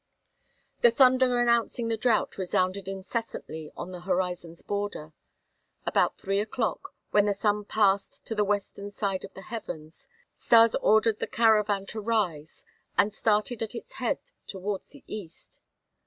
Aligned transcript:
The 0.79 0.89
thunder 0.89 1.39
announcing 1.39 1.87
the 1.87 1.95
drought 1.95 2.39
resounded 2.39 2.87
incessantly 2.87 3.71
on 3.77 3.91
the 3.91 3.99
horizon's 4.01 4.63
border. 4.63 5.13
About 5.85 6.17
three 6.17 6.39
o'clock, 6.39 6.95
when 7.11 7.27
the 7.27 7.35
sun 7.35 7.65
passed 7.65 8.25
to 8.25 8.33
the 8.33 8.43
western 8.43 8.89
side 8.89 9.23
of 9.23 9.35
the 9.35 9.43
heavens, 9.43 10.07
Stas 10.33 10.73
ordered 10.81 11.19
the 11.19 11.27
caravan 11.27 11.85
to 11.85 12.01
rise 12.01 12.65
and 12.97 13.13
started 13.13 13.61
at 13.61 13.75
its 13.75 13.93
head 14.01 14.17
towards 14.47 14.89
the 14.89 15.03
east. 15.05 15.61